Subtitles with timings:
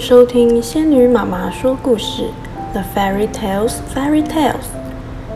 [0.00, 2.30] 收听仙女妈妈说故事
[2.72, 4.54] ，The Fairy Tales Fairy Tales。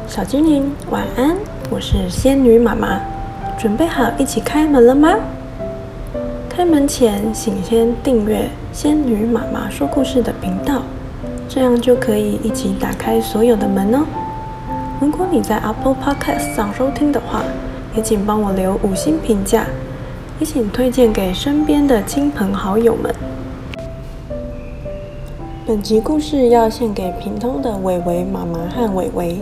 [0.08, 1.36] 小精灵晚安，
[1.68, 2.98] 我是仙女妈妈，
[3.58, 5.16] 准备好一起开门了吗？
[6.48, 10.80] 开门前，请先订阅仙女妈妈说故事的频道，
[11.46, 14.06] 这样就可以一起打开所有的门哦。
[14.98, 17.42] 如果你在 Apple Podcast 上收听的话，
[17.94, 19.66] 也请帮我留五星评价，
[20.38, 23.14] 也请推荐给身边的亲朋好友们。
[25.66, 29.40] 本集故事要献给屏东的伟伟妈妈和伟伟，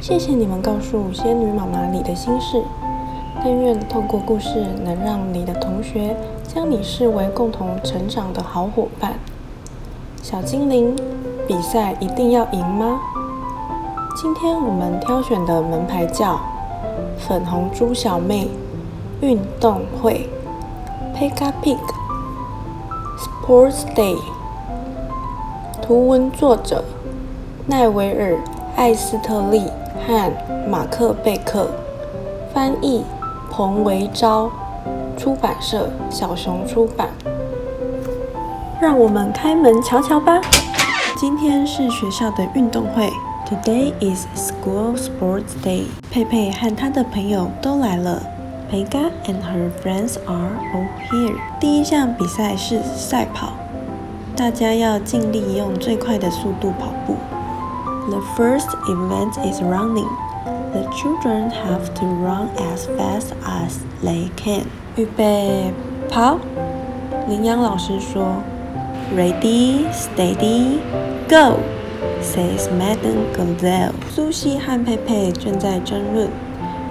[0.00, 2.60] 谢谢你们告诉仙女妈妈你的心事。
[3.36, 9.12] 但愿透过故事能让你的同学将你视为共同成长的好伙伴。
[10.20, 10.96] 小精灵，
[11.46, 13.00] 比赛一定要赢吗？
[14.16, 16.40] 今天我们挑选的门牌叫
[17.16, 18.48] 粉红猪小妹
[19.20, 20.28] 运动会
[21.14, 21.78] Pega Pig
[23.16, 24.16] Sports Day。
[25.82, 26.84] 图文作者
[27.66, 28.32] 奈维尔·
[28.76, 29.64] 艾斯特利
[30.06, 30.32] 和
[30.68, 31.68] 马克·贝克，
[32.54, 33.04] 翻译
[33.50, 34.48] 彭维昭，
[35.18, 37.08] 出版社小熊出版。
[38.80, 40.40] 让我们开门瞧瞧吧。
[41.16, 43.10] 今天是学校的运动会
[43.48, 45.86] ，Today is school sports day。
[46.10, 48.22] 佩佩和她的朋友都来了
[48.70, 51.34] ，Pega and her friends are all here。
[51.58, 53.52] 第一项比赛是赛跑。
[54.34, 57.16] 大家要尽力用最快的速度跑步。
[58.08, 60.08] The first event is running.
[60.72, 64.64] The children have to run as fast as they can.
[64.96, 65.72] 预备，
[66.08, 66.38] 跑！
[67.28, 68.36] 羚羊老师说
[69.14, 70.78] ：“Ready, steady,
[71.28, 71.58] go!”
[72.22, 73.92] says Madam Gazelle。
[74.10, 76.28] 苏西和佩佩正在争论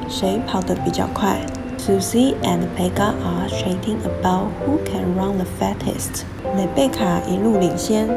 [0.07, 1.39] 谁跑得比较快。
[1.81, 6.25] Susie and Pega are chatting about who can run the fastest.
[6.55, 8.07] 蕾贝卡一路领先，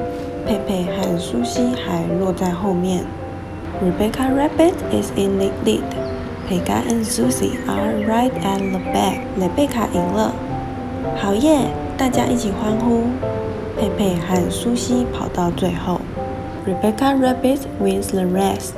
[0.47, 3.07] 佩佩和苏西还落在后面。
[3.83, 5.83] Rebecca Rabbit is in the lead.
[6.47, 9.21] Pega and Susie are right at the back.
[9.39, 10.35] 蕾贝卡赢了，
[11.17, 11.61] 好耶！
[11.97, 13.05] 大家一起欢呼。
[13.81, 16.03] 佩佩和苏西跑到最后。
[16.67, 18.73] Rebecca Rabbit wins the race.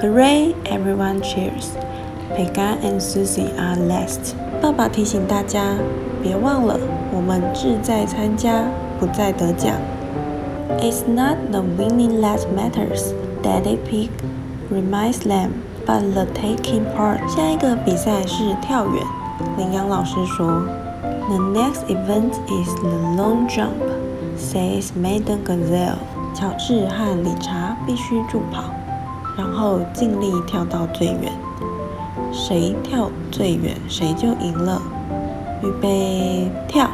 [0.00, 0.54] Hooray!
[0.64, 1.76] Everyone cheers.
[2.30, 4.34] Pega and Susie are last.
[4.60, 5.76] 爸爸提醒大家，
[6.22, 6.78] 别忘了，
[7.14, 8.64] 我们志在参加，
[8.98, 9.74] 不在得奖。
[10.78, 13.12] It's not the winning that matters,
[13.42, 14.10] Daddy Pig
[14.70, 15.50] reminds them,
[15.86, 17.18] but the taking part.
[17.28, 19.04] 下一个比赛是跳远，
[19.58, 20.62] 羚羊老师说。
[21.28, 23.76] The next event is the long jump,
[24.36, 25.96] says Madame Gazelle.
[26.34, 28.64] 乔治和理查必须助跑，
[29.36, 31.32] 然后尽力跳到最远。
[32.31, 34.81] 谁跳最远，谁就赢了。
[35.63, 36.87] 预备，跳！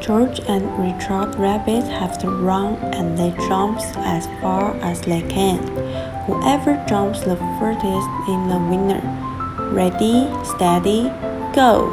[0.00, 5.58] George and Richard Rabbit have to run and they jump as far as they can.
[6.26, 9.00] Whoever jumps the furthest is the winner.
[9.72, 11.10] Ready, steady,
[11.54, 11.88] go!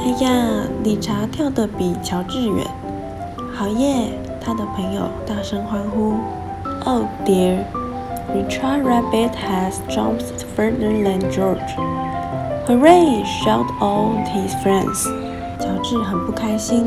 [0.00, 2.66] 哎呀，理查跳得比乔治远，
[3.54, 4.12] 好耶！
[4.40, 6.14] 他的朋友大声欢呼。
[6.84, 7.64] Oh dear,
[8.34, 11.60] Richard Rabbit has jumped further than George.
[12.66, 13.24] Hooray!
[13.24, 15.04] Shout all his friends.
[15.58, 16.86] 乔治很不开心。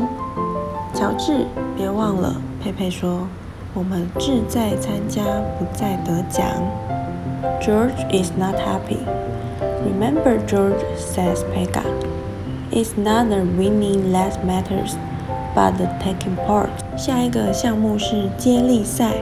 [0.94, 3.26] 乔治，别忘了，佩佩说，
[3.74, 5.22] 我们志在参加，
[5.58, 6.46] 不在得奖。
[7.60, 8.98] George is not happy.
[9.84, 11.82] Remember, George says Pega.
[12.72, 14.96] It's not the winning that matters,
[15.54, 16.70] but the taking part.
[16.96, 19.12] 下一个项目是接力赛。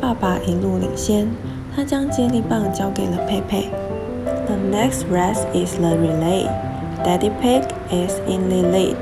[0.00, 1.28] 爸爸一路领先，
[1.74, 3.70] 他将接力棒交给了佩佩。
[4.46, 6.44] The next race is the relay.
[7.04, 8.98] Daddy Pig is in the lead.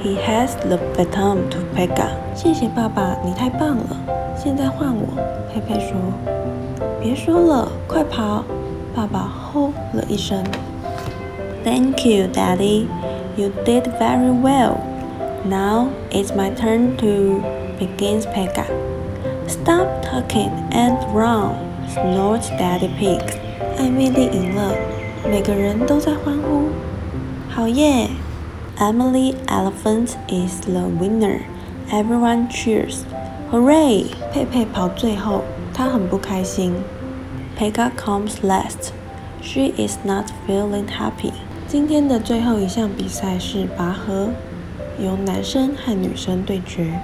[0.00, 2.10] He has the baton to Pega.
[2.34, 3.96] 谢谢爸爸，你太棒了。
[4.36, 5.08] 现在换我，
[5.52, 5.96] 佩佩说。
[7.00, 8.44] 别说了，快跑！
[8.94, 10.42] 爸爸吼了一声。
[11.64, 12.86] Thank you, Daddy.
[13.36, 14.76] You did very well.
[15.44, 17.42] Now it's my turn to
[17.78, 18.64] begin Pega.
[19.46, 21.54] Stop talking and run,
[21.88, 23.41] snorts Daddy Pig.
[23.83, 24.73] 艾蜜莉赢了，
[25.29, 26.69] 每个人都在欢呼，
[27.49, 28.07] 好耶
[28.77, 31.41] ！Emily Elephant is the winner.
[31.91, 32.99] Everyone cheers.
[33.51, 34.05] Hooray!
[34.31, 35.41] 佩佩跑最后，
[35.73, 36.73] 她很不开心。
[37.59, 38.91] Pega comes last.
[39.41, 41.33] She is not feeling happy.
[41.67, 44.29] 今天的最后一项比赛是拔河，
[44.97, 47.01] 由男生和女生对决，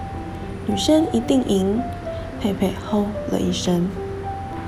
[0.65, 1.81] 女生一定赢。
[2.39, 3.89] 佩佩吼了一声。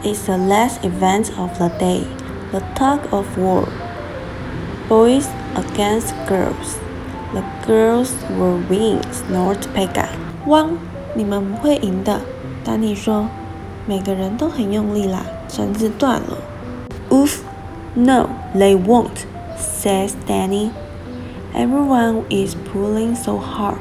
[0.02, 2.04] It's the last event of the day,
[2.52, 3.66] the tug of war.
[4.88, 6.78] Boys against girls.
[7.34, 10.06] The girls will win, snorts Pega.
[10.46, 10.78] 汪！
[11.14, 12.20] 你们会赢的。
[12.64, 13.26] 丹尼说：“
[13.86, 16.38] 每个人都很用力啦，绳子断了。”
[17.10, 17.40] Oof,
[17.94, 19.24] no, they won't,
[19.58, 20.70] says Danny.
[21.54, 23.78] Everyone is pulling so hard,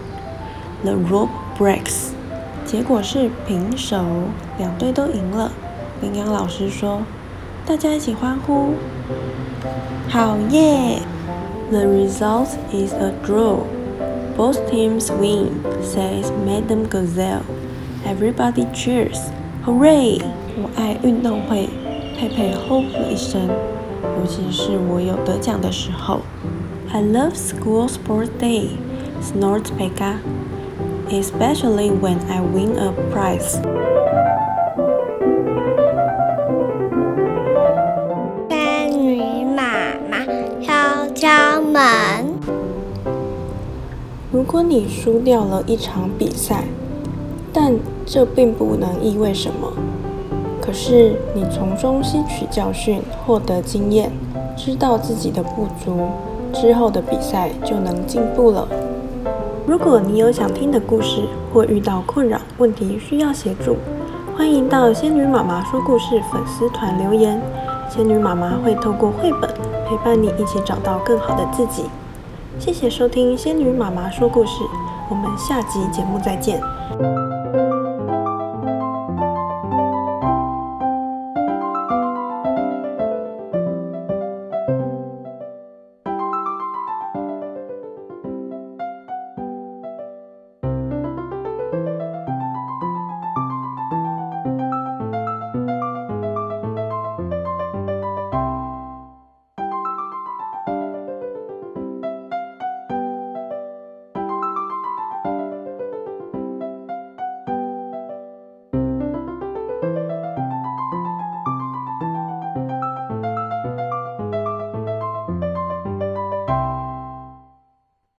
[0.84, 2.12] the rope breaks.
[2.66, 4.04] 结果是平手，
[4.58, 5.52] 两队都赢了。
[6.02, 8.74] 羚羊老师说：“大家一起欢呼，
[10.10, 11.00] 好耶！”
[11.72, 13.62] The result is a draw.
[14.38, 15.50] Both teams win,
[15.82, 17.42] says Madame Gazelle.
[18.06, 19.18] Everybody cheers.
[19.66, 20.22] Hooray!
[20.58, 21.70] 我爱运动会，
[22.18, 26.22] 佩佩呼了一声，尤其是我有得奖的时候。
[26.92, 28.70] I love school sports day,
[29.22, 30.18] snorts Pekka,
[31.10, 33.60] especially when I win a prize.
[44.51, 46.65] 如果你输掉了一场比赛，
[47.53, 47.73] 但
[48.05, 49.73] 这并不能意味什么。
[50.61, 54.11] 可是你从中吸取教训，获得经验，
[54.57, 56.09] 知道自己的不足，
[56.53, 58.67] 之后的比赛就能进步了。
[59.69, 61.23] 如果你有想听的故事，
[61.55, 63.77] 或遇到困扰问题需要协助，
[64.37, 67.41] 欢迎到仙女妈妈说故事粉丝团留言，
[67.89, 69.49] 仙女妈妈会透过绘本
[69.87, 71.85] 陪伴你一起找到更好的自己。
[72.61, 74.63] 谢谢收听仙女妈妈说故事，
[75.09, 76.61] 我们下集节目再见。